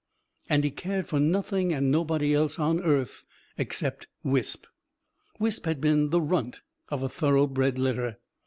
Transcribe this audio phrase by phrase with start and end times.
[0.49, 3.23] And he cared for nothing and nobody else on earth
[3.55, 4.65] except Wisp.
[5.37, 8.17] Wisp had been the runt of a thoroughbred litter.